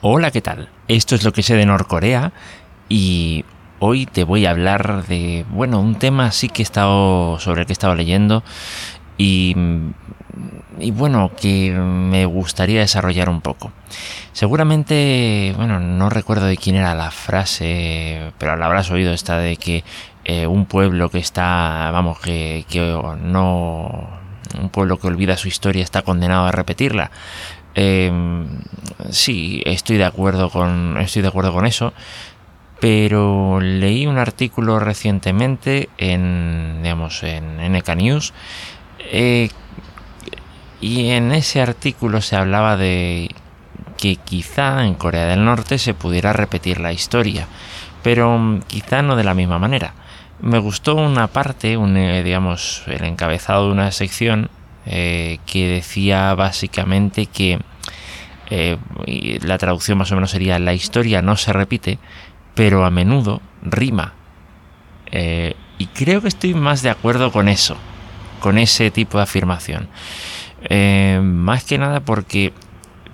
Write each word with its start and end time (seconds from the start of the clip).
Hola, 0.00 0.30
¿qué 0.30 0.40
tal? 0.40 0.68
Esto 0.86 1.16
es 1.16 1.24
lo 1.24 1.32
que 1.32 1.42
sé 1.42 1.56
de 1.56 1.66
Norcorea 1.66 2.30
y 2.88 3.44
hoy 3.80 4.06
te 4.06 4.22
voy 4.22 4.46
a 4.46 4.50
hablar 4.50 5.04
de, 5.08 5.44
bueno, 5.50 5.80
un 5.80 5.96
tema 5.96 6.26
así 6.26 6.48
que 6.48 6.62
he 6.62 6.64
estado, 6.64 7.40
sobre 7.40 7.62
el 7.62 7.66
que 7.66 7.72
he 7.72 7.74
estado 7.74 7.96
leyendo 7.96 8.44
y, 9.16 9.56
y 10.78 10.92
bueno, 10.92 11.32
que 11.36 11.72
me 11.72 12.26
gustaría 12.26 12.78
desarrollar 12.78 13.28
un 13.28 13.40
poco. 13.40 13.72
Seguramente, 14.32 15.52
bueno, 15.56 15.80
no 15.80 16.10
recuerdo 16.10 16.46
de 16.46 16.56
quién 16.56 16.76
era 16.76 16.94
la 16.94 17.10
frase, 17.10 18.32
pero 18.38 18.54
la 18.54 18.66
habrás 18.66 18.92
oído 18.92 19.12
esta 19.12 19.38
de 19.38 19.56
que 19.56 19.82
eh, 20.24 20.46
un 20.46 20.66
pueblo 20.66 21.10
que 21.10 21.18
está, 21.18 21.90
vamos, 21.90 22.20
que, 22.20 22.64
que 22.68 22.78
no, 23.20 24.08
un 24.60 24.68
pueblo 24.70 24.98
que 24.98 25.08
olvida 25.08 25.36
su 25.36 25.48
historia 25.48 25.82
está 25.82 26.02
condenado 26.02 26.46
a 26.46 26.52
repetirla. 26.52 27.10
Eh, 27.74 28.10
sí, 29.10 29.62
estoy 29.66 29.96
de 29.96 30.04
acuerdo 30.04 30.50
con. 30.50 30.96
Estoy 30.98 31.22
de 31.22 31.28
acuerdo 31.28 31.52
con 31.52 31.66
eso. 31.66 31.92
Pero 32.80 33.60
leí 33.60 34.06
un 34.06 34.18
artículo 34.18 34.78
recientemente 34.78 35.88
en. 35.98 36.80
digamos. 36.82 37.22
en 37.22 37.72
NK 37.72 37.88
News. 37.96 38.32
Eh, 39.10 39.50
y 40.80 41.10
en 41.10 41.32
ese 41.32 41.60
artículo 41.60 42.20
se 42.20 42.36
hablaba 42.36 42.76
de 42.76 43.34
que 43.96 44.16
quizá 44.16 44.84
en 44.84 44.94
Corea 44.94 45.26
del 45.26 45.44
Norte 45.44 45.78
se 45.78 45.94
pudiera 45.94 46.32
repetir 46.32 46.80
la 46.80 46.92
historia. 46.92 47.48
Pero 48.02 48.60
quizá 48.68 49.02
no 49.02 49.16
de 49.16 49.24
la 49.24 49.34
misma 49.34 49.58
manera. 49.58 49.94
Me 50.40 50.58
gustó 50.58 50.94
una 50.94 51.26
parte, 51.26 51.76
un, 51.76 51.96
eh, 51.96 52.22
digamos, 52.22 52.84
el 52.86 53.04
encabezado 53.04 53.66
de 53.66 53.72
una 53.72 53.90
sección 53.90 54.50
eh, 54.90 55.38
que 55.44 55.68
decía 55.68 56.34
básicamente 56.34 57.26
que 57.26 57.58
eh, 58.48 58.78
la 59.42 59.58
traducción 59.58 59.98
más 59.98 60.10
o 60.12 60.14
menos 60.14 60.30
sería 60.30 60.58
la 60.58 60.72
historia 60.72 61.20
no 61.20 61.36
se 61.36 61.52
repite, 61.52 61.98
pero 62.54 62.86
a 62.86 62.90
menudo 62.90 63.42
rima. 63.60 64.14
Eh, 65.12 65.54
y 65.76 65.88
creo 65.88 66.22
que 66.22 66.28
estoy 66.28 66.54
más 66.54 66.80
de 66.80 66.88
acuerdo 66.88 67.30
con 67.32 67.50
eso, 67.50 67.76
con 68.40 68.56
ese 68.56 68.90
tipo 68.90 69.18
de 69.18 69.24
afirmación. 69.24 69.88
más 71.22 71.64
que 71.64 71.76
nada 71.76 72.00
porque 72.00 72.54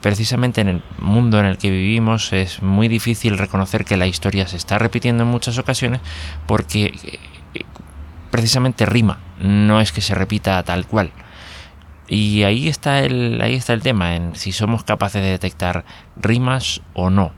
precisamente 0.01 0.61
en 0.61 0.69
el 0.69 0.83
mundo 0.99 1.41
en 1.41 1.47
el 1.47 1.59
que 1.59 1.71
vivimos 1.71 2.33
es 2.33 2.63
muy 2.63 2.87
difícil 2.87 3.37
reconocer 3.37 3.85
que 3.85 3.97
la 3.97 4.07
historia 4.07 4.47
se 4.47 4.57
está 4.57 4.79
repitiendo 4.79 5.25
en 5.25 5.29
muchas 5.29 5.59
ocasiones 5.59 6.01
porque 6.47 7.19
precisamente 8.31 8.87
rima, 8.87 9.19
no 9.41 9.81
es 9.81 9.91
que 9.91 10.01
se 10.01 10.15
repita 10.15 10.63
tal 10.63 10.87
cual. 10.87 11.11
Y 12.09 12.43
ahí 12.43 12.69
está 12.69 13.01
el, 13.01 13.41
ahí 13.41 13.55
está 13.55 13.73
el 13.73 13.83
tema, 13.83 14.17
en 14.17 14.37
si 14.37 14.53
somos 14.53 14.85
capaces 14.85 15.23
de 15.23 15.31
detectar 15.31 15.85
rimas 16.17 16.83
o 16.93 17.11
no. 17.11 17.33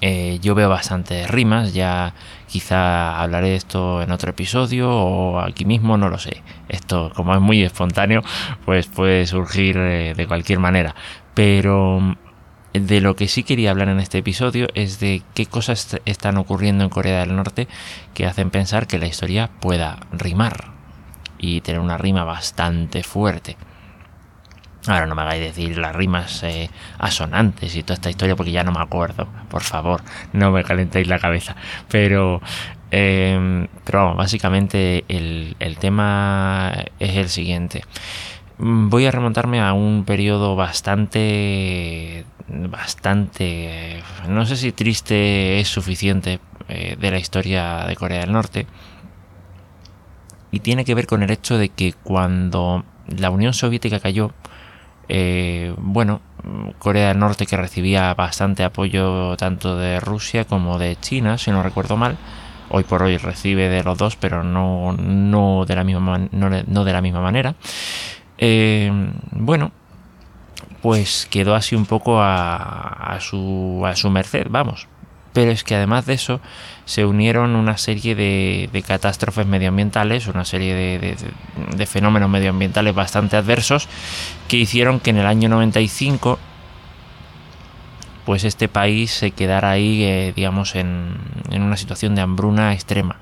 Eh, 0.00 0.38
yo 0.42 0.54
veo 0.54 0.68
bastantes 0.68 1.30
rimas, 1.30 1.72
ya 1.72 2.14
quizá 2.46 3.22
hablaré 3.22 3.50
de 3.50 3.56
esto 3.56 4.02
en 4.02 4.12
otro 4.12 4.30
episodio 4.30 4.90
o 4.90 5.40
aquí 5.40 5.64
mismo, 5.64 5.96
no 5.96 6.08
lo 6.08 6.18
sé. 6.18 6.42
Esto, 6.68 7.10
como 7.14 7.34
es 7.34 7.40
muy 7.40 7.62
espontáneo, 7.62 8.22
pues 8.64 8.86
puede 8.86 9.26
surgir 9.26 9.76
eh, 9.78 10.14
de 10.14 10.26
cualquier 10.26 10.58
manera. 10.58 10.94
Pero 11.32 12.00
mm, 12.00 12.16
de 12.74 13.00
lo 13.00 13.16
que 13.16 13.28
sí 13.28 13.44
quería 13.44 13.70
hablar 13.70 13.88
en 13.88 14.00
este 14.00 14.18
episodio 14.18 14.66
es 14.74 15.00
de 15.00 15.22
qué 15.34 15.46
cosas 15.46 15.98
están 16.04 16.36
ocurriendo 16.36 16.84
en 16.84 16.90
Corea 16.90 17.20
del 17.20 17.34
Norte 17.34 17.66
que 18.12 18.26
hacen 18.26 18.50
pensar 18.50 18.86
que 18.86 18.98
la 18.98 19.06
historia 19.06 19.48
pueda 19.60 20.00
rimar 20.12 20.73
y 21.38 21.60
tener 21.60 21.80
una 21.80 21.98
rima 21.98 22.24
bastante 22.24 23.02
fuerte. 23.02 23.56
Ahora 24.86 25.06
no 25.06 25.14
me 25.14 25.22
hagáis 25.22 25.40
decir 25.40 25.78
las 25.78 25.96
rimas 25.96 26.42
eh, 26.42 26.68
asonantes 26.98 27.74
y 27.74 27.82
toda 27.82 27.94
esta 27.94 28.10
historia 28.10 28.36
porque 28.36 28.52
ya 28.52 28.64
no 28.64 28.72
me 28.72 28.80
acuerdo. 28.80 29.26
Por 29.48 29.62
favor, 29.62 30.02
no 30.34 30.50
me 30.50 30.62
calentéis 30.62 31.08
la 31.08 31.18
cabeza. 31.18 31.56
Pero, 31.88 32.42
eh, 32.90 33.66
vamos, 33.90 34.16
básicamente 34.16 35.04
el, 35.08 35.56
el 35.58 35.78
tema 35.78 36.84
es 36.98 37.16
el 37.16 37.30
siguiente. 37.30 37.82
Voy 38.58 39.06
a 39.06 39.10
remontarme 39.10 39.60
a 39.60 39.72
un 39.72 40.04
periodo 40.04 40.54
bastante, 40.54 42.24
bastante, 42.48 44.02
no 44.28 44.46
sé 44.46 44.56
si 44.56 44.70
triste 44.70 45.60
es 45.60 45.68
suficiente 45.68 46.38
eh, 46.68 46.96
de 46.98 47.10
la 47.10 47.18
historia 47.18 47.84
de 47.88 47.96
Corea 47.96 48.20
del 48.20 48.32
Norte 48.32 48.66
y 50.54 50.60
tiene 50.60 50.84
que 50.84 50.94
ver 50.94 51.08
con 51.08 51.24
el 51.24 51.32
hecho 51.32 51.58
de 51.58 51.68
que 51.68 51.94
cuando 52.04 52.84
la 53.08 53.30
Unión 53.30 53.54
Soviética 53.54 53.98
cayó, 53.98 54.30
eh, 55.08 55.74
bueno, 55.78 56.20
Corea 56.78 57.08
del 57.08 57.18
Norte 57.18 57.44
que 57.44 57.56
recibía 57.56 58.14
bastante 58.14 58.62
apoyo 58.62 59.36
tanto 59.36 59.76
de 59.76 59.98
Rusia 59.98 60.44
como 60.44 60.78
de 60.78 60.94
China, 61.00 61.38
si 61.38 61.50
no 61.50 61.64
recuerdo 61.64 61.96
mal, 61.96 62.16
hoy 62.70 62.84
por 62.84 63.02
hoy 63.02 63.16
recibe 63.16 63.68
de 63.68 63.82
los 63.82 63.98
dos, 63.98 64.14
pero 64.14 64.44
no, 64.44 64.92
no, 64.92 65.64
de, 65.66 65.74
la 65.74 65.82
misma, 65.82 66.28
no, 66.30 66.84
de 66.84 66.92
la 66.92 67.00
misma 67.00 67.20
manera. 67.20 67.56
Eh, 68.38 68.92
bueno, 69.32 69.72
pues 70.82 71.26
quedó 71.28 71.56
así 71.56 71.74
un 71.74 71.86
poco 71.86 72.20
a, 72.22 73.18
su, 73.20 73.82
a 73.84 73.96
su 73.96 74.08
merced, 74.08 74.46
vamos, 74.50 74.86
pero 75.34 75.50
es 75.50 75.64
que 75.64 75.74
además 75.74 76.06
de 76.06 76.14
eso 76.14 76.40
se 76.86 77.04
unieron 77.04 77.56
una 77.56 77.76
serie 77.76 78.14
de, 78.14 78.84
catástrofes 78.86 79.46
medioambientales, 79.46 80.28
una 80.28 80.44
serie 80.44 80.74
de, 80.74 81.86
fenómenos 81.86 82.30
medioambientales 82.30 82.94
bastante 82.94 83.36
adversos 83.36 83.88
que 84.48 84.56
hicieron 84.56 85.00
que 85.00 85.10
en 85.10 85.18
el 85.18 85.26
año 85.26 85.48
95 85.50 86.38
pues 88.24 88.44
este 88.44 88.68
país 88.68 89.10
se 89.10 89.32
quedara 89.32 89.70
ahí, 89.70 90.02
eh, 90.04 90.32
digamos, 90.34 90.76
en, 90.76 91.18
una 91.50 91.76
situación 91.76 92.14
de 92.14 92.22
hambruna 92.22 92.72
extrema. 92.72 93.16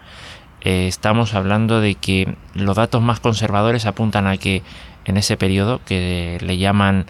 Eh, 0.61 0.87
estamos 0.87 1.35
hablando 1.35 1.81
de 1.81 1.97
que 1.97 2.37
los 2.55 2.77
datos 2.77 3.03
más 3.03 3.19
conservadores 3.19 3.85
apuntan 3.87 4.29
a 4.29 4.37
que 4.37 4.63
en 5.05 5.17
ese 5.17 5.37
periodo, 5.37 5.81
que 5.85 6.39
le 6.41 6.57
llaman, 6.59 7.07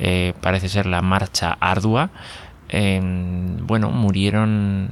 eh, 0.00 0.32
parece 0.40 0.68
ser 0.68 0.86
la 0.86 1.02
marcha 1.02 1.56
ardua, 1.60 2.10
bueno, 2.70 3.90
murieron 3.90 4.90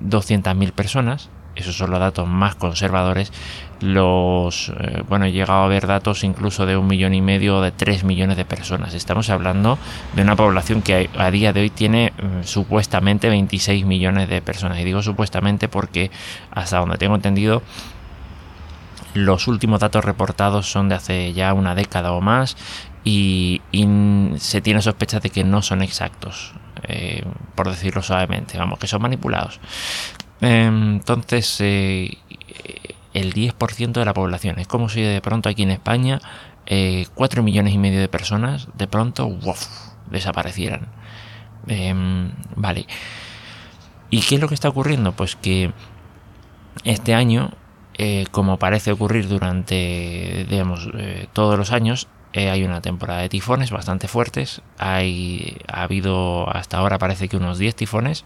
200.000 0.00 0.72
personas. 0.72 1.30
Esos 1.54 1.76
son 1.76 1.90
los 1.90 2.00
datos 2.00 2.26
más 2.26 2.54
conservadores. 2.54 3.30
Los, 3.80 4.72
eh, 4.80 5.02
bueno, 5.06 5.26
he 5.26 5.32
llegado 5.32 5.64
a 5.64 5.68
ver 5.68 5.86
datos 5.86 6.24
incluso 6.24 6.64
de 6.64 6.78
un 6.78 6.86
millón 6.86 7.12
y 7.12 7.20
medio 7.20 7.58
o 7.58 7.60
de 7.60 7.72
tres 7.72 8.04
millones 8.04 8.38
de 8.38 8.46
personas. 8.46 8.94
Estamos 8.94 9.28
hablando 9.28 9.78
de 10.14 10.22
una 10.22 10.34
población 10.34 10.80
que 10.80 11.10
a, 11.14 11.30
día 11.30 11.52
de 11.52 11.60
hoy 11.60 11.70
tiene 11.70 12.12
mm, 12.16 12.44
supuestamente 12.44 13.28
26 13.28 13.84
millones 13.84 14.30
de 14.30 14.40
personas. 14.40 14.78
Y 14.78 14.84
digo 14.84 15.02
supuestamente 15.02 15.68
porque 15.68 16.10
hasta 16.50 16.78
donde 16.78 16.96
tengo 16.96 17.16
entendido 17.16 17.62
los 19.14 19.46
últimos 19.46 19.80
datos 19.80 20.04
reportados 20.04 20.70
son 20.70 20.88
de 20.88 20.94
hace 20.94 21.32
ya 21.34 21.52
una 21.52 21.74
década 21.74 22.12
o 22.12 22.22
más 22.22 22.56
y, 23.04 23.60
se 24.38 24.60
tiene 24.60 24.80
sospecha 24.80 25.20
de 25.20 25.30
que 25.30 25.44
no 25.44 25.60
son 25.60 25.82
exactos. 25.82 26.54
Eh, 26.84 27.24
por 27.54 27.68
decirlo 27.68 28.02
suavemente, 28.02 28.58
vamos, 28.58 28.78
que 28.78 28.86
son 28.86 29.02
manipulados. 29.02 29.60
Entonces, 30.40 31.60
eh, 31.60 32.18
el 33.14 33.32
10% 33.32 34.00
de 34.00 34.04
la 34.04 34.14
población, 34.14 34.58
es 34.58 34.66
como 34.66 34.88
si 34.88 35.00
de 35.00 35.20
pronto 35.20 35.48
aquí 35.48 35.62
en 35.62 35.70
España 35.70 36.20
4 36.66 37.40
eh, 37.40 37.44
millones 37.44 37.74
y 37.74 37.78
medio 37.78 38.00
de 38.00 38.08
personas 38.08 38.68
de 38.74 38.88
pronto 38.88 39.38
desaparecieran. 40.10 40.88
Em, 41.68 42.32
vale. 42.56 42.86
¿Y 44.10 44.20
qué 44.22 44.34
es 44.34 44.40
lo 44.40 44.48
que 44.48 44.54
está 44.54 44.68
ocurriendo? 44.68 45.12
Pues 45.12 45.36
que 45.36 45.72
este 46.84 47.14
año, 47.14 47.52
como 48.30 48.58
parece 48.58 48.92
ocurrir 48.92 49.28
durante, 49.28 50.46
digamos, 50.50 50.88
todos 51.32 51.56
los 51.56 51.70
años, 51.72 52.08
eh, 52.32 52.50
hay 52.50 52.64
una 52.64 52.80
temporada 52.80 53.20
de 53.20 53.28
tifones 53.28 53.70
bastante 53.70 54.08
fuertes. 54.08 54.62
Hay, 54.78 55.58
ha 55.68 55.82
habido 55.82 56.48
hasta 56.48 56.78
ahora 56.78 56.98
parece 56.98 57.28
que 57.28 57.36
unos 57.36 57.58
10 57.58 57.76
tifones. 57.76 58.24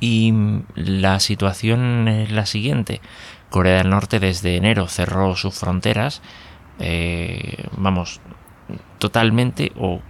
Y 0.00 0.34
la 0.74 1.20
situación 1.20 2.08
es 2.08 2.30
la 2.30 2.46
siguiente. 2.46 3.00
Corea 3.48 3.78
del 3.78 3.90
Norte 3.90 4.18
desde 4.18 4.56
enero 4.56 4.88
cerró 4.88 5.36
sus 5.36 5.54
fronteras. 5.54 6.20
Eh, 6.80 7.68
vamos, 7.76 8.20
totalmente 8.98 9.72
o 9.76 10.00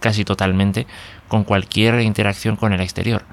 casi 0.00 0.24
totalmente 0.24 0.86
con 1.28 1.44
cualquier 1.44 2.00
interacción 2.00 2.56
con 2.56 2.72
el 2.72 2.80
exterior. 2.80 3.24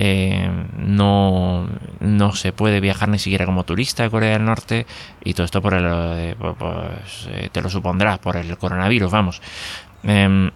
Eh, 0.00 0.48
no, 0.76 1.68
no 1.98 2.32
se 2.32 2.52
puede 2.52 2.78
viajar 2.78 3.08
ni 3.08 3.18
siquiera 3.18 3.46
como 3.46 3.64
turista 3.64 4.04
a 4.04 4.10
Corea 4.10 4.34
del 4.34 4.44
Norte 4.44 4.86
y 5.24 5.34
todo 5.34 5.44
esto 5.44 5.60
por 5.60 5.74
el, 5.74 6.36
pues, 6.36 7.28
te 7.50 7.60
lo 7.60 7.68
supondrás 7.68 8.20
por 8.20 8.36
el 8.36 8.56
coronavirus, 8.56 9.10
vamos. 9.10 9.42
Em, 10.04 10.52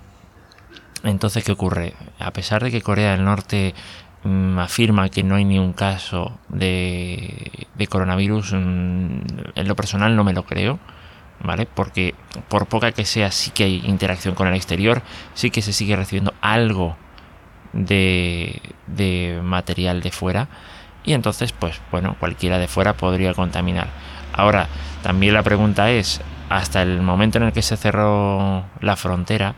entonces, 1.03 1.43
¿qué 1.43 1.51
ocurre? 1.51 1.95
A 2.21 2.33
pesar 2.33 2.63
de 2.63 2.71
que 2.71 2.83
Corea 2.83 3.13
del 3.13 3.25
Norte 3.25 3.75
mm, 4.23 4.59
afirma 4.61 5.09
que 5.09 5.25
no 5.25 5.35
hay 5.35 5.45
ni 5.45 5.59
un 5.59 5.73
caso 5.73 6.39
de, 6.49 7.67
de 7.75 7.87
coronavirus, 7.89 8.53
mm, 8.53 9.21
en 9.57 9.69
lo 9.69 9.75
personal 9.75 10.15
no 10.15 10.23
me 10.23 10.33
lo 10.33 10.45
creo. 10.45 10.79
¿vale? 11.43 11.67
Porque 11.67 12.15
por 12.49 12.67
poca 12.67 12.93
que 12.93 13.05
sea, 13.05 13.33
sí 13.33 13.51
que 13.51 13.65
hay 13.65 13.83
interacción 13.85 14.37
con 14.37 14.47
el 14.47 14.55
exterior, 14.55 15.03
sí 15.35 15.51
que 15.51 15.63
se 15.63 15.73
sigue 15.73 15.97
recibiendo 15.97 16.35
algo 16.41 16.97
de, 17.73 18.61
de 18.87 19.41
material 19.43 20.03
de 20.03 20.11
fuera 20.11 20.49
y 21.05 21.15
entonces, 21.15 21.53
pues 21.53 21.81
bueno, 21.91 22.17
cualquiera 22.21 22.59
de 22.59 22.69
fuera 22.69 22.95
podría 22.95 23.35
contaminar. 23.35 23.89
Ahora, 24.33 24.69
también 25.03 25.35
la 25.35 25.43
pregunta 25.43 25.91
es, 25.91 26.21
hasta 26.49 26.83
el 26.83 27.03
momento 27.03 27.39
en 27.39 27.45
el 27.45 27.53
que 27.53 27.63
se 27.63 27.77
cerró 27.77 28.65
la 28.81 28.97
frontera, 28.97 29.55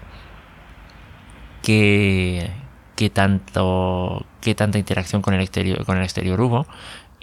¿qué, 1.63 2.51
qué 2.97 3.11
tanto, 3.11 4.25
qué 4.41 4.55
tanta 4.55 4.79
interacción 4.79 5.23
con 5.23 5.35
el 5.35 5.41
exterior, 5.41 5.85
con 5.85 5.99
el 5.99 6.05
exterior 6.05 6.41
hubo? 6.41 6.67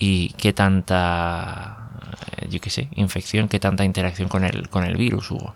y 0.02 0.30
qué 0.30 0.52
tanta 0.52 1.78
eh, 2.38 2.48
yo 2.50 2.60
qué 2.60 2.72
sé, 2.72 2.90
infección, 2.96 3.48
qué 3.48 3.60
tanta 3.60 3.86
interacción 3.86 4.28
con 4.28 4.44
el, 4.44 4.68
con 4.68 4.84
el 4.84 4.98
virus 4.98 5.30
hubo. 5.30 5.54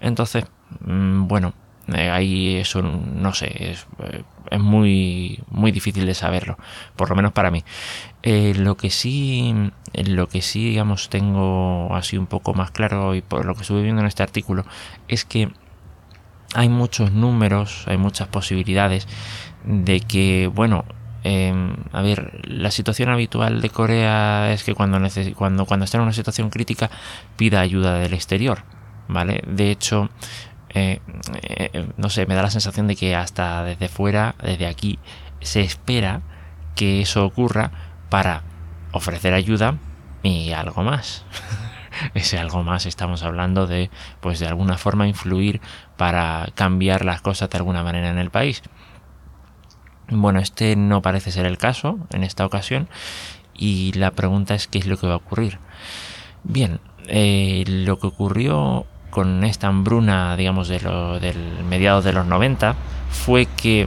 Entonces, 0.00 0.44
mm, 0.80 1.28
bueno, 1.28 1.52
eh, 1.88 2.10
ahí 2.10 2.56
eso 2.56 2.82
no 2.82 3.34
sé, 3.34 3.70
es, 3.72 3.86
eh, 4.04 4.22
es, 4.50 4.60
muy, 4.60 5.42
muy 5.50 5.72
difícil 5.72 6.06
de 6.06 6.14
saberlo, 6.14 6.56
por 6.96 7.10
lo 7.10 7.16
menos 7.16 7.32
para 7.32 7.50
mí. 7.50 7.64
lo 8.22 8.76
que 8.76 8.90
sí, 8.90 9.54
lo 9.94 10.28
que 10.28 10.42
sí, 10.42 10.70
digamos, 10.70 11.08
tengo 11.08 11.94
así 11.94 12.16
un 12.18 12.26
poco 12.26 12.54
más 12.54 12.70
claro 12.70 13.14
y 13.14 13.22
por 13.22 13.44
lo 13.44 13.54
que 13.54 13.62
estuve 13.62 13.82
viendo 13.82 14.00
en 14.02 14.06
este 14.08 14.22
artículo 14.22 14.64
es 15.08 15.24
que 15.24 15.50
hay 16.54 16.68
muchos 16.68 17.12
números, 17.12 17.84
hay 17.86 17.96
muchas 17.96 18.28
posibilidades 18.28 19.08
de 19.64 20.00
que, 20.00 20.50
bueno, 20.52 20.84
Em, 21.24 21.74
a 21.92 22.02
ver, 22.02 22.40
la 22.48 22.70
situación 22.70 23.08
habitual 23.08 23.60
de 23.60 23.70
Corea 23.70 24.52
es 24.52 24.64
que 24.64 24.74
cuando, 24.74 24.98
cuando, 25.36 25.66
cuando 25.66 25.84
está 25.84 25.98
en 25.98 26.02
una 26.02 26.12
situación 26.12 26.50
crítica 26.50 26.90
pida 27.36 27.60
ayuda 27.60 27.98
del 27.98 28.12
exterior, 28.14 28.64
¿vale? 29.08 29.42
De 29.46 29.70
hecho, 29.70 30.10
eh, 30.74 31.00
eh, 31.42 31.88
no 31.96 32.08
sé, 32.10 32.26
me 32.26 32.34
da 32.34 32.42
la 32.42 32.50
sensación 32.50 32.86
de 32.86 32.96
que 32.96 33.14
hasta 33.14 33.64
desde 33.64 33.88
fuera, 33.88 34.34
desde 34.42 34.66
aquí, 34.66 34.98
se 35.40 35.60
espera 35.60 36.22
que 36.74 37.02
eso 37.02 37.24
ocurra 37.24 37.70
para 38.08 38.42
ofrecer 38.92 39.34
ayuda 39.34 39.76
y 40.22 40.52
algo 40.52 40.82
más. 40.82 41.24
Ese 42.14 42.38
algo 42.38 42.62
más 42.62 42.86
estamos 42.86 43.22
hablando 43.22 43.66
de, 43.66 43.90
pues 44.20 44.38
de 44.38 44.46
alguna 44.46 44.78
forma 44.78 45.06
influir 45.06 45.60
para 45.96 46.48
cambiar 46.54 47.04
las 47.04 47.20
cosas 47.20 47.50
de 47.50 47.58
alguna 47.58 47.82
manera 47.82 48.08
en 48.08 48.18
el 48.18 48.30
país. 48.30 48.62
Bueno, 50.08 50.40
este 50.40 50.76
no 50.76 51.02
parece 51.02 51.30
ser 51.30 51.46
el 51.46 51.58
caso 51.58 51.98
en 52.10 52.24
esta 52.24 52.44
ocasión 52.44 52.88
y 53.54 53.92
la 53.92 54.10
pregunta 54.10 54.54
es 54.54 54.66
qué 54.66 54.78
es 54.78 54.86
lo 54.86 54.96
que 54.96 55.06
va 55.06 55.14
a 55.14 55.16
ocurrir. 55.16 55.58
Bien, 56.44 56.80
eh, 57.06 57.64
lo 57.66 57.98
que 57.98 58.06
ocurrió 58.08 58.86
con 59.12 59.44
esta 59.44 59.68
hambruna, 59.68 60.36
digamos, 60.36 60.68
de 60.68 60.80
lo, 60.80 61.20
del 61.20 61.36
mediados 61.68 62.02
de 62.02 62.14
los 62.14 62.26
90 62.26 62.74
fue 63.10 63.44
que, 63.44 63.86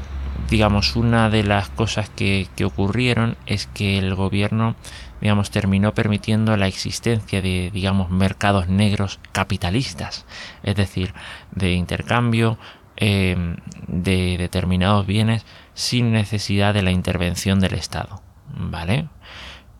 digamos, 0.51 0.95
una 0.95 1.31
de 1.31 1.43
las 1.43 1.69
cosas 1.69 2.09
que, 2.09 2.47
ocurrieron 2.63 3.35
es 3.47 3.65
que 3.65 3.97
el 3.97 4.13
gobierno, 4.13 4.75
digamos, 5.21 5.49
terminó 5.49 5.95
permitiendo 5.95 6.55
la 6.57 6.67
existencia 6.67 7.41
de, 7.41 7.71
digamos, 7.73 8.11
mercados 8.11 8.69
negros 8.69 9.19
capitalistas, 9.31 10.27
es 10.61 10.75
decir, 10.75 11.15
de 11.51 11.73
intercambio 11.73 12.59
eh, 12.95 13.55
de 13.87 14.37
determinados 14.37 15.07
bienes 15.07 15.43
sin 15.73 16.11
necesidad 16.11 16.75
de 16.75 16.83
la 16.83 16.91
intervención 16.91 17.59
del 17.59 17.73
Estado. 17.73 18.21
¿Vale? 18.55 19.07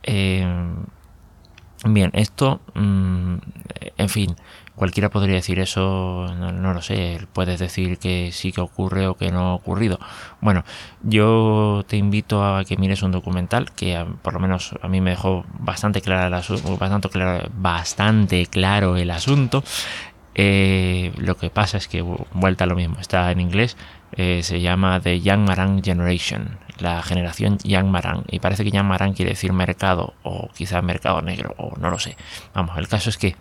Eh, 0.02 0.44
bien, 1.86 2.10
esto, 2.14 2.62
mm, 2.74 3.36
en 3.98 4.10
fin, 4.10 4.36
cualquiera 4.76 5.10
podría 5.10 5.36
decir 5.36 5.60
eso, 5.60 6.28
no, 6.36 6.74
lo 6.74 6.82
sé, 6.82 7.20
puedes 7.34 7.60
decir 7.60 7.98
que 7.98 8.32
sí 8.32 8.52
que 8.52 8.62
ocurre 8.62 9.08
o 9.08 9.16
que 9.16 9.32
no 9.32 9.50
ha 9.50 9.54
ocurrido. 9.56 10.00
Bueno, 10.42 10.64
yo 11.04 11.84
te 11.88 11.98
invito 11.98 12.44
a 12.44 12.66
que 12.66 12.78
mires 12.78 13.04
un 13.04 13.12
documental 13.12 13.72
que 13.72 13.96
ah, 13.96 14.06
por 14.22 14.34
lo 14.34 14.40
menos 14.40 14.76
a 14.82 14.88
mí 14.88 15.02
me 15.02 15.12
dejó 15.12 15.46
bastante, 15.60 16.02
bastante, 16.02 17.10
claro, 17.10 17.50
bastante 17.58 18.46
claro 18.48 18.98
el 18.98 19.12
asunto. 19.12 19.64
Eh, 20.36 21.14
lo 21.18 21.38
que 21.38 21.50
pasa 21.50 21.78
es 21.78 21.88
que, 21.88 22.02
vuelta 22.02 22.66
a 22.66 22.68
lo 22.68 22.76
mismo, 22.76 23.00
está 23.00 23.32
en 23.32 23.40
inglés, 23.40 23.78
eh, 24.12 24.42
se 24.44 24.60
llama 24.62 25.00
The 25.00 25.22
Young 25.22 25.48
Marang 25.48 25.82
Generation, 25.82 26.60
la 26.80 27.02
generación 27.04 27.58
Young 27.64 27.88
Marang. 27.88 28.24
Y 28.30 28.40
parece 28.40 28.64
que 28.66 28.72
Young 28.72 28.86
Marang 28.86 29.14
quiere 29.14 29.32
decir 29.32 29.54
mercado, 29.54 30.14
o 30.24 30.50
quizás 30.54 30.84
mercado 30.84 31.22
negro, 31.22 31.56
o 31.58 31.78
no 31.78 31.90
lo 31.90 32.00
sé. 32.00 32.18
Vamos, 32.54 32.78
el 32.78 32.90
caso 32.90 33.10
es 33.10 33.18
que 33.18 33.36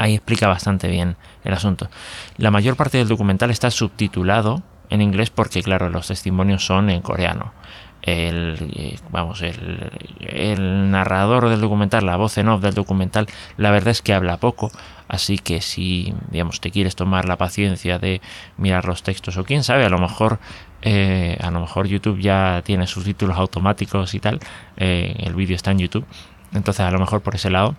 ahí 0.00 0.14
explica 0.14 0.48
bastante 0.48 0.88
bien 0.88 1.16
el 1.44 1.52
asunto. 1.52 1.90
La 2.38 2.50
mayor 2.50 2.74
parte 2.74 2.96
del 2.96 3.08
documental 3.08 3.50
está 3.50 3.70
subtitulado 3.70 4.62
en 4.88 5.02
inglés 5.02 5.28
porque, 5.28 5.62
claro, 5.62 5.90
los 5.90 6.06
testimonios 6.08 6.64
son 6.64 6.88
en 6.88 7.02
coreano. 7.02 7.52
El 8.00 8.72
eh, 8.76 8.98
vamos 9.10 9.42
el, 9.42 10.90
narrador 10.90 11.50
del 11.50 11.60
documental 11.60 12.06
la 12.06 12.16
voz 12.16 12.38
en 12.38 12.48
off 12.48 12.62
del 12.62 12.72
documental 12.72 13.26
la 13.58 13.70
verdad 13.70 13.90
es 13.90 14.00
que 14.00 14.14
habla 14.14 14.38
poco. 14.38 14.72
Así 15.06 15.36
que 15.36 15.60
si 15.60 16.14
digamos 16.30 16.62
te 16.62 16.70
quieres 16.70 16.96
tomar 16.96 17.28
la 17.28 17.36
paciencia 17.36 17.98
de 17.98 18.22
mirar 18.56 18.86
los 18.86 19.02
textos 19.02 19.36
o 19.36 19.44
quién 19.44 19.64
sabe 19.64 19.84
a 19.84 19.90
lo 19.90 19.98
mejor 19.98 20.38
eh, 20.80 21.36
a 21.42 21.50
lo 21.50 21.60
mejor 21.60 21.88
YouTube 21.88 22.18
ya 22.20 22.62
tiene 22.64 22.86
subtítulos 22.86 23.36
automáticos 23.36 24.14
y 24.14 24.20
tal 24.20 24.40
eh, 24.78 25.14
el 25.18 25.34
vídeo 25.34 25.56
está 25.56 25.72
en 25.72 25.80
YouTube. 25.80 26.06
Entonces 26.54 26.80
a 26.80 26.90
lo 26.90 26.98
mejor 26.98 27.20
por 27.20 27.34
ese 27.34 27.50
lado 27.50 27.76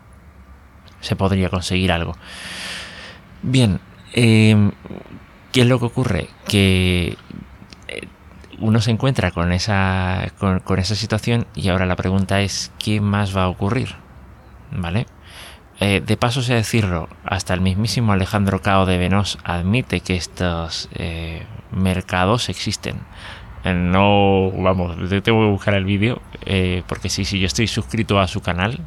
se 1.01 1.15
podría 1.15 1.49
conseguir 1.49 1.91
algo 1.91 2.15
bien 3.41 3.79
¿qué 4.13 5.61
es 5.61 5.67
lo 5.67 5.79
que 5.79 5.85
ocurre? 5.85 6.27
que 6.47 7.17
uno 8.61 8.79
se 8.79 8.91
encuentra 8.91 9.31
con 9.31 9.51
esa, 9.51 10.31
con, 10.37 10.79
esa 10.79 10.95
situación 10.95 11.47
y 11.55 11.69
ahora 11.69 11.85
la 11.85 11.95
pregunta 11.95 12.41
es 12.41 12.71
¿qué 12.79 13.01
más 13.01 13.35
va 13.35 13.43
a 13.43 13.49
ocurrir? 13.49 13.95
¿Vale? 14.71 15.07
Eh, 15.79 16.01
de 16.05 16.15
paso, 16.15 16.43
sé 16.43 16.53
decirlo, 16.53 17.09
hasta 17.25 17.55
el 17.55 17.61
mismísimo 17.61 18.13
Alejandro 18.13 18.61
Cao 18.61 18.85
de 18.85 18.99
Venos 18.99 19.39
admite 19.43 20.01
que 20.01 20.15
estos 20.15 20.89
eh, 20.93 21.43
mercados 21.71 22.49
existen. 22.49 22.99
Eh, 23.63 23.73
no, 23.73 24.51
vamos, 24.51 24.95
tengo 25.09 25.41
que 25.41 25.51
buscar 25.51 25.73
el 25.73 25.85
vídeo, 25.85 26.21
porque 26.87 27.09
sí, 27.09 27.25
sí, 27.25 27.39
yo 27.39 27.47
estoy 27.47 27.65
suscrito 27.65 28.19
a 28.19 28.27
su 28.27 28.41
canal 28.41 28.79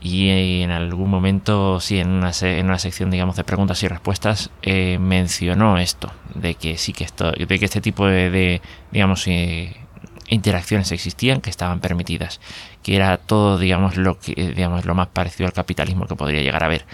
y 0.00 0.62
en 0.62 0.70
algún 0.70 1.10
momento, 1.10 1.80
sí, 1.80 1.98
en 1.98 2.08
una, 2.10 2.30
en 2.40 2.66
una 2.66 2.78
sección, 2.78 3.10
digamos, 3.10 3.36
de 3.36 3.44
preguntas 3.44 3.82
y 3.82 3.88
respuestas, 3.88 4.50
eh, 4.62 4.98
mencionó 5.00 5.78
esto, 5.78 6.12
de 6.34 6.54
que 6.54 6.78
sí 6.78 6.92
que 6.92 7.04
esto, 7.04 7.32
de 7.32 7.58
que 7.58 7.64
este 7.64 7.80
tipo 7.80 8.06
de, 8.06 8.60
digamos, 8.92 9.26
eh, 9.26 9.76
interacciones 10.28 10.92
existían, 10.92 11.40
que 11.40 11.50
estaban 11.50 11.80
permitidas, 11.80 12.40
que 12.82 12.94
era 12.96 13.16
todo, 13.16 13.58
digamos, 13.58 13.96
lo 13.96 14.18
que, 14.18 14.34
digamos, 14.34 14.84
lo 14.84 14.94
más 14.94 15.08
parecido 15.08 15.46
al 15.46 15.52
capitalismo 15.52 16.06
que 16.06 16.14
podría 16.16 16.42
llegar 16.42 16.62
a 16.62 16.68
ver. 16.68 16.84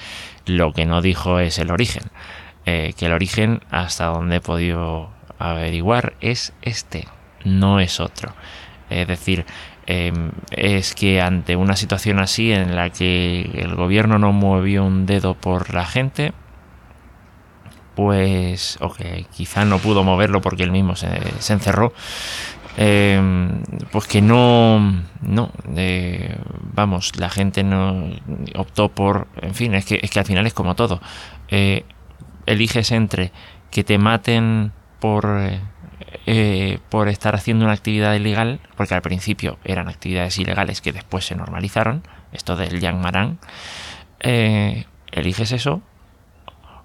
Lo 0.46 0.72
que 0.72 0.86
no 0.86 1.02
dijo 1.02 1.40
es 1.40 1.58
el 1.58 1.70
origen, 1.70 2.04
eh, 2.64 2.94
que 2.96 3.06
el 3.06 3.12
origen, 3.12 3.60
hasta 3.70 4.06
donde 4.06 4.36
he 4.36 4.40
podido 4.40 5.10
averiguar, 5.38 6.14
es 6.20 6.54
este, 6.62 7.06
no 7.44 7.80
es 7.80 8.00
otro. 8.00 8.32
Es 8.88 9.08
decir, 9.08 9.44
Em, 9.86 10.32
es 10.50 10.94
que 10.94 11.20
ante 11.20 11.56
una 11.56 11.76
situación 11.76 12.18
así 12.18 12.52
en 12.52 12.74
la 12.74 12.88
que 12.90 13.50
el 13.54 13.74
gobierno 13.74 14.18
no 14.18 14.32
movió 14.32 14.84
un 14.84 15.04
dedo 15.04 15.34
por 15.34 15.74
la 15.74 15.84
gente, 15.84 16.32
pues, 17.94 18.78
o 18.80 18.92
que 18.92 19.26
quizá 19.34 19.64
no 19.64 19.78
pudo 19.78 20.02
moverlo 20.02 20.40
porque 20.40 20.62
él 20.62 20.72
mismo 20.72 20.96
se, 20.96 21.08
encerró, 21.52 21.92
em, 22.76 23.62
pues 23.92 24.06
que 24.06 24.22
no, 24.22 25.02
no, 25.20 25.52
vamos, 26.74 27.16
la 27.16 27.28
gente 27.28 27.62
no 27.62 28.10
optó 28.56 28.88
por, 28.88 29.28
en 29.42 29.54
fin, 29.54 29.74
es 29.74 29.84
que, 29.84 30.00
es 30.02 30.10
que 30.10 30.18
al 30.18 30.26
final 30.26 30.46
es 30.46 30.54
como 30.54 30.74
todo, 30.74 31.00
eh, 31.48 31.84
eliges 32.46 32.90
entre 32.90 33.32
que 33.70 33.84
te 33.84 33.98
maten 33.98 34.72
por 34.98 35.26
eh, 36.26 36.78
por 36.88 37.08
estar 37.08 37.34
haciendo 37.34 37.64
una 37.64 37.74
actividad 37.74 38.14
ilegal, 38.14 38.60
porque 38.76 38.94
al 38.94 39.02
principio 39.02 39.58
eran 39.64 39.88
actividades 39.88 40.38
ilegales 40.38 40.80
que 40.80 40.92
después 40.92 41.26
se 41.26 41.34
normalizaron, 41.34 42.02
esto 42.32 42.56
del 42.56 42.80
Yang 42.80 43.00
Marang, 43.00 43.38
eh, 44.20 44.86
eliges 45.12 45.52
eso 45.52 45.82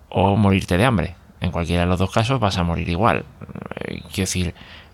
o 0.10 0.36
morirte 0.36 0.78
de 0.78 0.86
hambre. 0.86 1.16
En 1.42 1.52
cualquiera 1.52 1.84
de 1.84 1.88
los 1.88 2.00
dos 2.00 2.12
casos 2.12 2.40
vas 2.40 2.58
a 2.58 2.64
morir 2.64 2.90
igual. 2.90 3.26
Eh, 3.80 4.02
quiero 4.02 4.28
decir, 4.28 4.54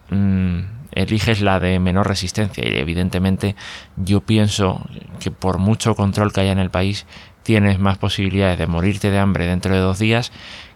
mm, 0.10 0.60
eliges 0.92 1.42
la 1.42 1.60
de 1.60 1.80
menor 1.80 2.08
resistencia 2.08 2.64
y 2.68 2.78
evidentemente 2.78 3.56
yo 3.98 4.22
pienso 4.22 4.86
que 5.20 5.32
por 5.32 5.58
mucho 5.58 5.96
control 5.96 6.32
que 6.32 6.42
haya 6.42 6.52
en 6.52 6.60
el 6.60 6.70
país 6.70 7.06
tienes 7.44 7.80
más 7.80 7.98
posibilidades 7.98 8.58
de 8.58 8.68
morirte 8.68 9.12
de 9.12 9.20
hambre 9.20 9.46
dentro 9.46 9.74
de 9.74 9.80
dos 9.80 10.00
días 10.00 10.32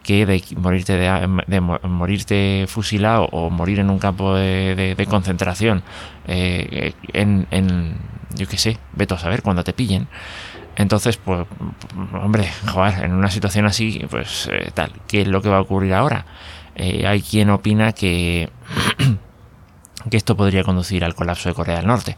que 0.10 0.26
de 0.26 0.44
morirte, 0.58 0.98
de, 0.98 1.62
morirte 1.62 2.66
fusilado 2.68 3.26
o 3.32 3.52
morir 3.52 3.78
en 3.78 3.92
un 3.92 4.00
campo 4.00 4.34
de, 4.34 5.08
concentración, 5.08 5.84
eh, 6.26 6.94
en, 7.14 7.96
yo 8.34 8.48
qué 8.48 8.58
sé, 8.58 8.80
vete 8.94 9.14
a 9.14 9.20
saber 9.20 9.44
cuando 9.44 9.64
te 9.64 9.72
pillen. 9.72 10.08
Entonces, 10.78 11.18
pues, 11.18 11.46
hombre, 12.14 12.50
joder, 12.68 13.06
en 13.06 13.14
una 13.14 13.30
situación 13.30 13.68
así, 13.68 14.04
pues 14.10 14.50
eh, 14.52 14.72
tal, 14.74 14.94
¿qué 15.08 15.22
es 15.22 15.28
lo 15.28 15.44
que 15.44 15.50
va 15.50 15.58
a 15.58 15.62
ocurrir 15.62 15.94
ahora? 15.94 16.26
Eh, 16.74 17.06
hay 17.06 17.22
quien 17.22 17.52
opina 17.52 17.94
que, 17.94 18.50
que 20.10 20.18
esto 20.18 20.36
podría 20.36 20.64
conducir 20.64 21.06
al 21.06 21.14
colapso 21.14 21.50
de 21.50 21.54
Corea 21.54 21.76
del 21.76 21.86
Norte. 21.86 22.18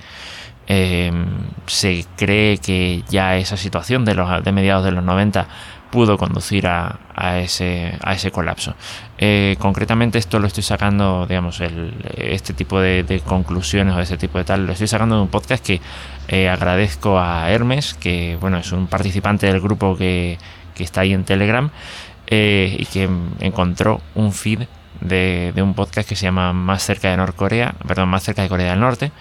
Em, 0.68 1.26
se 1.66 2.06
cree 2.16 2.58
que 2.60 3.04
ya 3.10 3.36
esa 3.38 3.58
situación 3.58 4.06
de, 4.06 4.16
los, 4.16 4.44
de 4.44 4.52
mediados 4.52 4.86
de 4.86 4.92
los 4.92 5.04
90 5.04 5.48
pudo 5.92 6.18
conducir 6.18 6.66
a, 6.68 6.98
ese, 7.40 7.98
a 8.02 8.14
ese 8.14 8.32
colapso. 8.32 8.74
Eh, 9.18 9.58
concretamente 9.60 10.18
esto 10.18 10.40
lo 10.40 10.48
estoy 10.48 10.64
sacando, 10.64 11.28
digamos, 11.28 11.60
el, 11.60 11.94
este 12.16 12.54
tipo 12.54 12.80
de, 12.80 13.22
conclusiones 13.26 13.94
o 13.96 14.00
ese 14.00 14.18
tipo 14.18 14.38
de 14.38 14.46
tal, 14.46 14.66
lo 14.66 14.72
estoy 14.72 14.88
sacando 14.88 15.18
de 15.18 15.22
un 15.22 15.28
podcast 15.28 15.64
que 15.64 15.82
eh, 16.30 16.50
agradezco 16.50 17.20
a 17.20 17.52
Hermes, 17.52 17.94
que 17.94 18.38
bueno, 18.40 18.58
es 18.58 18.72
un 18.72 18.88
participante 18.88 19.46
del 19.48 19.60
grupo 19.60 19.96
que, 19.96 20.40
está 20.80 21.02
ahí 21.02 21.14
en 21.14 21.26
Telegram 21.26 21.70
eh, 22.26 22.76
y 22.80 22.86
que 22.88 23.08
encontró 23.40 24.02
un 24.16 24.34
feed 24.34 24.62
de, 25.00 25.54
un 25.58 25.76
podcast 25.76 26.10
que 26.10 26.16
se 26.16 26.24
llama 26.24 26.54
Más 26.54 26.82
cerca 26.82 27.12
de 27.12 27.18
Norcorea, 27.18 27.76
perdón, 27.88 28.10
Más 28.10 28.24
cerca 28.24 28.42
de 28.42 28.50
Corea 28.50 28.72
del 28.72 28.80
Norte, 28.80 29.12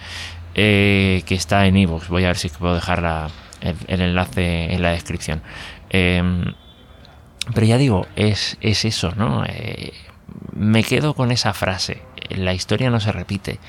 que 0.53 1.23
está 1.29 1.65
en 1.65 1.77
iVoox. 1.77 2.09
Voy 2.09 2.23
a 2.25 2.27
ver 2.27 2.37
si 2.37 2.49
puedo 2.49 2.75
dejar 2.75 3.31
el, 3.61 4.01
enlace 4.01 4.73
en 4.73 4.81
la 4.81 4.91
descripción. 4.91 5.41
Em, 5.89 6.53
pero 7.53 7.65
ya 7.65 7.77
digo, 7.77 8.07
es, 8.15 8.57
es 8.61 8.85
eso, 8.85 9.13
¿no? 9.15 9.43
Eh, 9.45 9.93
me 10.53 10.83
quedo 10.83 11.13
con 11.15 11.31
esa 11.31 11.53
frase. 11.53 12.01
La 12.29 12.53
historia 12.53 12.89
no 12.89 12.99
se 12.99 13.11
repite, 13.11 13.59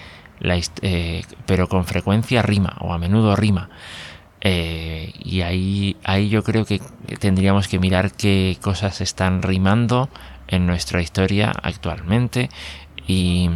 eh, 0.82 1.22
pero 1.46 1.68
con 1.68 1.84
frecuencia 1.84 2.42
rima, 2.42 2.76
o 2.80 2.92
a 2.92 2.98
menudo 2.98 3.34
rima. 3.34 3.70
Eh, 4.40 5.12
y 5.24 5.42
ahí, 5.42 5.96
ahí 6.04 6.28
yo 6.28 6.42
creo 6.42 6.64
que 6.64 6.80
tendríamos 7.20 7.68
que 7.68 7.78
mirar 7.78 8.12
qué 8.12 8.58
cosas 8.60 9.00
están 9.00 9.42
rimando 9.42 10.08
en 10.48 10.66
nuestra 10.66 11.00
historia 11.00 11.52
actualmente 11.62 12.50
y, 13.06 13.48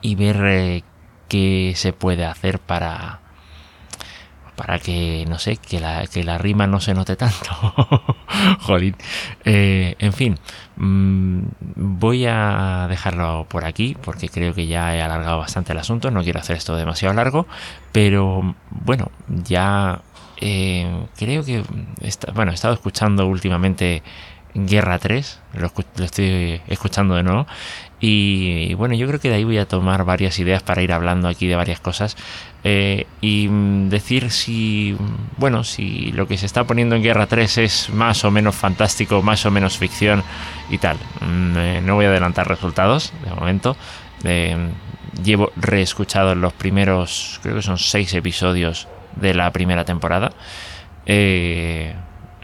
y 0.00 0.14
ver 0.14 0.82
qué 1.28 1.72
se 1.76 1.92
puede 1.92 2.24
hacer 2.24 2.58
para, 2.58 3.20
para 4.56 4.78
que, 4.78 5.24
no 5.28 5.38
sé, 5.38 5.58
que 5.58 5.78
la, 5.78 6.06
que 6.06 6.24
la 6.24 6.38
rima 6.38 6.66
no 6.66 6.80
se 6.80 6.94
note 6.94 7.14
tanto. 7.16 7.50
Joder. 8.62 8.94
Eh, 9.44 9.94
en 9.98 10.12
fin, 10.12 10.38
mm, 10.76 11.40
voy 11.76 12.26
a 12.26 12.86
dejarlo 12.88 13.46
por 13.48 13.64
aquí 13.64 13.96
porque 14.02 14.28
creo 14.28 14.54
que 14.54 14.66
ya 14.66 14.96
he 14.96 15.02
alargado 15.02 15.38
bastante 15.38 15.72
el 15.72 15.78
asunto. 15.78 16.10
No 16.10 16.22
quiero 16.22 16.40
hacer 16.40 16.56
esto 16.56 16.74
demasiado 16.76 17.14
largo, 17.14 17.46
pero 17.92 18.56
bueno, 18.70 19.10
ya 19.28 20.00
eh, 20.40 21.06
creo 21.16 21.44
que, 21.44 21.62
bueno, 22.34 22.50
he 22.50 22.54
estado 22.54 22.74
escuchando 22.74 23.26
últimamente 23.26 24.02
Guerra 24.56 24.98
3, 24.98 25.40
lo, 25.54 25.72
estoy 26.02 26.60
escuchando 26.66 27.14
de 27.14 27.22
nuevo. 27.22 27.46
Y, 28.00 28.74
bueno, 28.74 28.94
yo 28.94 29.06
creo 29.06 29.20
que 29.20 29.28
de 29.28 29.36
ahí 29.36 29.44
voy 29.44 29.58
a 29.58 29.66
tomar 29.66 30.04
varias 30.04 30.38
ideas 30.38 30.62
para 30.62 30.82
ir 30.82 30.92
hablando 30.92 31.28
aquí 31.28 31.46
de 31.46 31.56
varias 31.56 31.80
cosas. 31.80 32.16
Eh, 32.64 33.06
y 33.20 33.48
mm, 33.48 33.88
decir 33.88 34.30
si, 34.30 34.96
bueno, 35.36 35.64
si 35.64 36.12
lo 36.12 36.26
que 36.26 36.36
se 36.36 36.46
está 36.46 36.64
poniendo 36.64 36.96
en 36.96 37.02
Guerra 37.02 37.26
3 37.26 37.58
es 37.58 37.90
más 37.90 38.24
o 38.24 38.30
menos 38.30 38.54
fantástico, 38.54 39.22
más 39.22 39.44
o 39.46 39.50
menos 39.50 39.78
ficción 39.78 40.22
y 40.70 40.78
tal. 40.78 40.96
Mm, 41.20 41.56
eh, 41.56 41.80
no 41.82 41.94
voy 41.94 42.06
a 42.06 42.08
adelantar 42.08 42.48
resultados 42.48 43.12
de 43.24 43.30
momento. 43.30 43.76
Eh, 44.24 44.56
llevo 45.22 45.52
reescuchado 45.56 46.34
los 46.34 46.52
primeros, 46.52 47.40
creo 47.42 47.56
que 47.56 47.62
son 47.62 47.78
seis 47.78 48.12
episodios 48.14 48.88
de 49.16 49.34
la 49.34 49.50
primera 49.52 49.84
temporada. 49.84 50.32
Eh, 51.06 51.94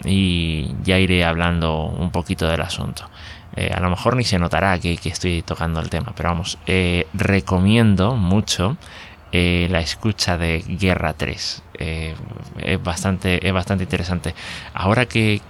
y 0.05 0.75
ya 0.83 0.99
iré 0.99 1.25
hablando 1.25 1.85
un 1.87 2.11
poquito 2.11 2.49
del 2.49 2.61
asunto. 2.61 3.09
Eh, 3.55 3.71
a 3.75 3.81
lo 3.81 3.91
mejor 3.91 4.17
ni 4.17 4.25
se 4.25 4.39
notará 4.39 4.79
que, 4.79 4.99
estoy 5.05 5.43
tocando 5.43 5.81
el 5.81 5.91
tema, 5.91 6.13
pero 6.17 6.31
vamos, 6.31 6.59
eh, 6.67 7.07
recomiendo 7.13 8.17
mucho 8.17 8.79
eh, 9.31 9.67
la 9.71 9.81
escucha 9.81 10.39
de 10.39 10.65
Guerra 10.67 11.13
3. 11.15 11.63
es, 11.79 12.83
bastante, 12.83 13.47
es 13.47 13.53
bastante 13.53 13.85
interesante. 13.85 14.35
Ahora 14.75 15.07
que, 15.07 15.41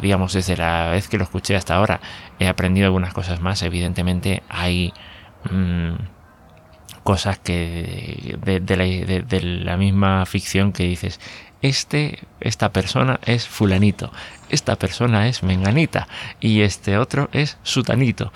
digamos, 0.00 0.32
desde 0.32 0.56
la 0.56 0.90
vez 0.90 1.08
que 1.08 1.18
lo 1.18 1.24
escuché 1.24 1.56
hasta 1.56 1.76
ahora, 1.76 2.00
he 2.38 2.48
aprendido 2.48 2.86
algunas 2.86 3.12
cosas 3.14 3.40
más. 3.40 3.62
Evidentemente 3.62 4.42
hay... 4.48 4.92
Mm, 5.50 5.94
cosas 7.04 7.38
que 7.38 8.38
de, 8.42 9.42
la, 9.62 9.76
misma 9.76 10.24
ficción 10.26 10.72
que 10.72 10.84
dices 10.84 11.20
este, 11.64 12.18
esta 12.40 12.72
persona 12.72 13.18
es 13.24 13.48
fulanito, 13.48 14.12
esta 14.50 14.76
persona 14.76 15.28
es 15.28 15.42
menganita 15.42 16.08
y 16.38 16.60
este 16.60 16.98
otro 16.98 17.30
es 17.32 17.56
sutanito. 17.62 18.32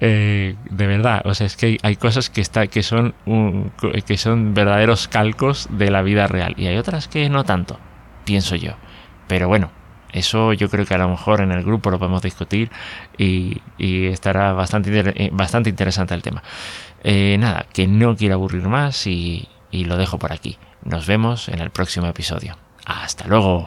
Eh, 0.00 0.56
de 0.68 0.86
verdad, 0.86 1.22
o 1.24 1.32
sea, 1.34 1.46
es 1.46 1.56
que 1.56 1.78
hay, 1.82 1.96
cosas 1.96 2.28
que, 2.28 2.42
está, 2.42 2.66
que, 2.66 2.82
son 2.82 3.14
que 4.04 4.18
son 4.18 4.52
verdaderos 4.52 5.08
calcos 5.08 5.68
de 5.70 5.90
la 5.90 6.02
vida 6.02 6.26
real 6.26 6.52
y 6.58 6.66
hay 6.66 6.76
otras 6.76 7.08
que 7.08 7.30
no 7.30 7.44
tanto, 7.44 7.80
pienso 8.26 8.56
yo. 8.56 8.72
Pero 9.26 9.48
bueno, 9.48 9.70
eso 10.12 10.52
yo 10.52 10.68
creo 10.68 10.84
que 10.84 10.94
a 10.94 10.98
lo 10.98 11.08
mejor 11.08 11.40
en 11.40 11.52
el 11.52 11.64
grupo 11.64 11.90
lo 11.90 11.98
podemos 11.98 12.20
discutir 12.20 12.70
y, 13.16 13.62
estará 13.78 14.52
bastante, 14.52 14.90
eh, 15.16 15.30
bastante 15.32 15.70
interesante 15.70 16.12
el 16.12 16.20
tema. 16.20 16.42
Eh, 17.02 17.38
nada, 17.40 17.64
que 17.72 17.86
no 17.86 18.16
quiero 18.16 18.34
aburrir 18.34 18.68
más 18.68 19.06
y 19.06 19.48
lo 19.72 19.96
dejo 19.96 20.18
por 20.18 20.32
aquí. 20.32 20.58
Nos 20.86 21.06
vemos 21.06 21.48
en 21.48 21.60
el 21.60 21.70
próximo 21.70 22.06
episodio. 22.06 22.65
Hasta 22.86 23.26
luego. 23.26 23.66